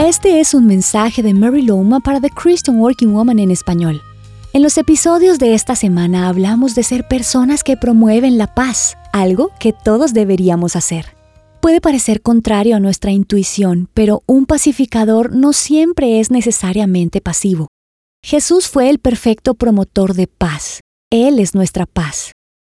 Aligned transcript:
Este 0.00 0.40
es 0.40 0.54
un 0.54 0.66
mensaje 0.66 1.22
de 1.22 1.34
Mary 1.34 1.60
Loma 1.60 2.00
para 2.00 2.22
The 2.22 2.30
Christian 2.30 2.78
Working 2.78 3.12
Woman 3.12 3.38
en 3.38 3.50
español. 3.50 4.00
En 4.54 4.62
los 4.62 4.78
episodios 4.78 5.38
de 5.38 5.52
esta 5.52 5.76
semana 5.76 6.26
hablamos 6.26 6.74
de 6.74 6.84
ser 6.84 7.06
personas 7.06 7.62
que 7.62 7.76
promueven 7.76 8.38
la 8.38 8.54
paz, 8.54 8.96
algo 9.12 9.50
que 9.60 9.74
todos 9.74 10.14
deberíamos 10.14 10.74
hacer. 10.74 11.14
Puede 11.60 11.82
parecer 11.82 12.22
contrario 12.22 12.76
a 12.76 12.80
nuestra 12.80 13.10
intuición, 13.10 13.90
pero 13.92 14.22
un 14.24 14.46
pacificador 14.46 15.36
no 15.36 15.52
siempre 15.52 16.18
es 16.18 16.30
necesariamente 16.30 17.20
pasivo. 17.20 17.68
Jesús 18.24 18.68
fue 18.68 18.88
el 18.88 19.00
perfecto 19.00 19.52
promotor 19.52 20.14
de 20.14 20.28
paz. 20.28 20.80
Él 21.10 21.38
es 21.38 21.54
nuestra 21.54 21.84
paz. 21.84 22.32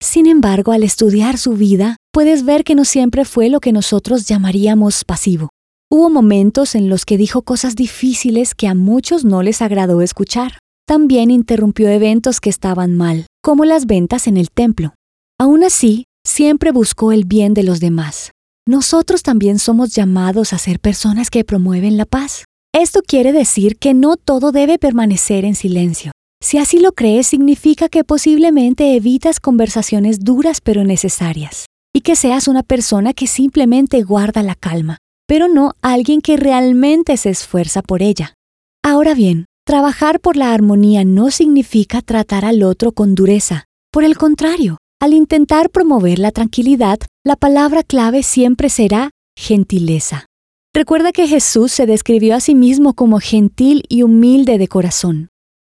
Sin 0.00 0.28
embargo, 0.28 0.70
al 0.70 0.84
estudiar 0.84 1.36
su 1.36 1.54
vida, 1.54 1.96
puedes 2.12 2.44
ver 2.44 2.62
que 2.62 2.76
no 2.76 2.84
siempre 2.84 3.24
fue 3.24 3.48
lo 3.48 3.58
que 3.58 3.72
nosotros 3.72 4.26
llamaríamos 4.28 5.02
pasivo. 5.04 5.48
Hubo 5.90 6.10
momentos 6.10 6.74
en 6.74 6.90
los 6.90 7.06
que 7.06 7.16
dijo 7.16 7.40
cosas 7.40 7.74
difíciles 7.74 8.54
que 8.54 8.68
a 8.68 8.74
muchos 8.74 9.24
no 9.24 9.42
les 9.42 9.62
agradó 9.62 10.02
escuchar. 10.02 10.58
También 10.86 11.30
interrumpió 11.30 11.88
eventos 11.88 12.40
que 12.40 12.50
estaban 12.50 12.94
mal, 12.94 13.26
como 13.42 13.64
las 13.64 13.86
ventas 13.86 14.26
en 14.26 14.36
el 14.36 14.50
templo. 14.50 14.92
Aún 15.40 15.64
así, 15.64 16.04
siempre 16.26 16.72
buscó 16.72 17.10
el 17.10 17.24
bien 17.24 17.54
de 17.54 17.62
los 17.62 17.80
demás. 17.80 18.32
Nosotros 18.66 19.22
también 19.22 19.58
somos 19.58 19.94
llamados 19.94 20.52
a 20.52 20.58
ser 20.58 20.78
personas 20.78 21.30
que 21.30 21.42
promueven 21.42 21.96
la 21.96 22.04
paz. 22.04 22.44
Esto 22.74 23.00
quiere 23.00 23.32
decir 23.32 23.78
que 23.78 23.94
no 23.94 24.18
todo 24.18 24.52
debe 24.52 24.78
permanecer 24.78 25.46
en 25.46 25.54
silencio. 25.54 26.12
Si 26.42 26.58
así 26.58 26.80
lo 26.80 26.92
crees, 26.92 27.28
significa 27.28 27.88
que 27.88 28.04
posiblemente 28.04 28.94
evitas 28.94 29.40
conversaciones 29.40 30.20
duras 30.20 30.60
pero 30.60 30.84
necesarias, 30.84 31.64
y 31.94 32.02
que 32.02 32.14
seas 32.14 32.46
una 32.46 32.62
persona 32.62 33.14
que 33.14 33.26
simplemente 33.26 34.02
guarda 34.02 34.42
la 34.42 34.54
calma, 34.54 34.98
pero 35.28 35.46
no 35.46 35.74
alguien 35.82 36.22
que 36.22 36.38
realmente 36.38 37.16
se 37.18 37.28
esfuerza 37.28 37.82
por 37.82 38.02
ella. 38.02 38.34
Ahora 38.82 39.14
bien, 39.14 39.44
trabajar 39.64 40.18
por 40.18 40.36
la 40.36 40.54
armonía 40.54 41.04
no 41.04 41.30
significa 41.30 42.00
tratar 42.00 42.46
al 42.46 42.62
otro 42.62 42.92
con 42.92 43.14
dureza. 43.14 43.66
Por 43.92 44.04
el 44.04 44.16
contrario, 44.16 44.78
al 45.00 45.12
intentar 45.12 45.68
promover 45.70 46.18
la 46.18 46.32
tranquilidad, 46.32 46.98
la 47.24 47.36
palabra 47.36 47.82
clave 47.82 48.22
siempre 48.22 48.70
será 48.70 49.10
gentileza. 49.36 50.26
Recuerda 50.74 51.12
que 51.12 51.28
Jesús 51.28 51.72
se 51.72 51.86
describió 51.86 52.34
a 52.34 52.40
sí 52.40 52.54
mismo 52.54 52.94
como 52.94 53.20
gentil 53.20 53.84
y 53.88 54.02
humilde 54.02 54.56
de 54.56 54.68
corazón. 54.68 55.28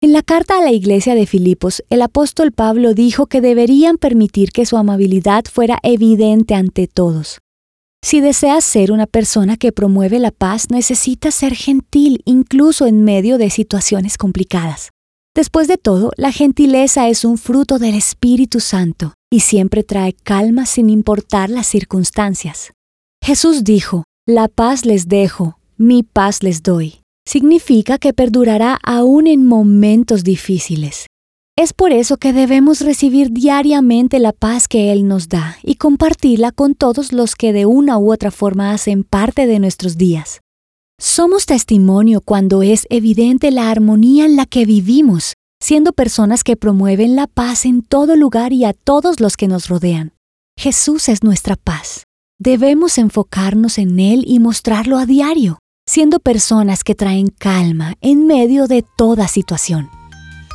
En 0.00 0.12
la 0.12 0.22
carta 0.22 0.58
a 0.58 0.62
la 0.62 0.72
iglesia 0.72 1.14
de 1.14 1.26
Filipos, 1.26 1.82
el 1.90 2.02
apóstol 2.02 2.52
Pablo 2.52 2.94
dijo 2.94 3.26
que 3.26 3.40
deberían 3.40 3.98
permitir 3.98 4.52
que 4.52 4.64
su 4.64 4.76
amabilidad 4.76 5.44
fuera 5.44 5.78
evidente 5.82 6.54
ante 6.54 6.86
todos. 6.86 7.38
Si 8.02 8.20
deseas 8.20 8.64
ser 8.64 8.92
una 8.92 9.06
persona 9.06 9.56
que 9.56 9.72
promueve 9.72 10.18
la 10.18 10.30
paz, 10.30 10.70
necesitas 10.70 11.34
ser 11.34 11.54
gentil 11.54 12.22
incluso 12.24 12.86
en 12.86 13.04
medio 13.04 13.36
de 13.36 13.50
situaciones 13.50 14.16
complicadas. 14.16 14.90
Después 15.34 15.68
de 15.68 15.76
todo, 15.76 16.10
la 16.16 16.32
gentileza 16.32 17.08
es 17.08 17.24
un 17.24 17.38
fruto 17.38 17.78
del 17.78 17.94
Espíritu 17.94 18.58
Santo 18.58 19.14
y 19.30 19.40
siempre 19.40 19.84
trae 19.84 20.12
calma 20.12 20.66
sin 20.66 20.90
importar 20.90 21.50
las 21.50 21.66
circunstancias. 21.66 22.72
Jesús 23.22 23.64
dijo, 23.64 24.04
La 24.26 24.48
paz 24.48 24.84
les 24.84 25.06
dejo, 25.06 25.58
mi 25.76 26.02
paz 26.02 26.42
les 26.42 26.62
doy. 26.62 27.00
Significa 27.26 27.98
que 27.98 28.12
perdurará 28.12 28.78
aún 28.82 29.26
en 29.26 29.44
momentos 29.46 30.24
difíciles. 30.24 31.06
Es 31.60 31.74
por 31.74 31.92
eso 31.92 32.16
que 32.16 32.32
debemos 32.32 32.80
recibir 32.80 33.32
diariamente 33.32 34.18
la 34.18 34.32
paz 34.32 34.66
que 34.66 34.92
Él 34.92 35.06
nos 35.06 35.28
da 35.28 35.58
y 35.62 35.74
compartirla 35.74 36.52
con 36.52 36.74
todos 36.74 37.12
los 37.12 37.36
que 37.36 37.52
de 37.52 37.66
una 37.66 37.98
u 37.98 38.14
otra 38.14 38.30
forma 38.30 38.72
hacen 38.72 39.04
parte 39.04 39.46
de 39.46 39.58
nuestros 39.58 39.98
días. 39.98 40.40
Somos 40.98 41.44
testimonio 41.44 42.22
cuando 42.22 42.62
es 42.62 42.86
evidente 42.88 43.50
la 43.50 43.70
armonía 43.70 44.24
en 44.24 44.36
la 44.36 44.46
que 44.46 44.64
vivimos, 44.64 45.34
siendo 45.62 45.92
personas 45.92 46.44
que 46.44 46.56
promueven 46.56 47.14
la 47.14 47.26
paz 47.26 47.66
en 47.66 47.82
todo 47.82 48.16
lugar 48.16 48.54
y 48.54 48.64
a 48.64 48.72
todos 48.72 49.20
los 49.20 49.36
que 49.36 49.46
nos 49.46 49.68
rodean. 49.68 50.14
Jesús 50.58 51.10
es 51.10 51.22
nuestra 51.22 51.56
paz. 51.56 52.04
Debemos 52.38 52.96
enfocarnos 52.96 53.76
en 53.76 54.00
Él 54.00 54.24
y 54.26 54.38
mostrarlo 54.38 54.96
a 54.96 55.04
diario, 55.04 55.58
siendo 55.86 56.20
personas 56.20 56.84
que 56.84 56.94
traen 56.94 57.28
calma 57.28 57.96
en 58.00 58.26
medio 58.26 58.66
de 58.66 58.82
toda 58.96 59.28
situación. 59.28 59.99